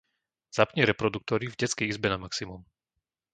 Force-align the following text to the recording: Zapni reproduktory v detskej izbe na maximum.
Zapni 0.55 0.81
reproduktory 0.89 1.45
v 1.49 1.53
detskej 1.61 1.87
izbe 1.93 2.07
na 2.09 2.17
maximum. 2.23 2.61